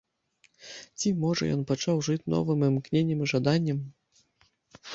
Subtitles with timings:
[0.97, 3.79] Ці, можа, ён пачаў жыць новым імкненнем і жаданнем?